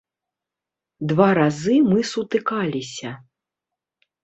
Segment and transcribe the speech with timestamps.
[1.11, 3.09] Два разы мы сутыкаліся.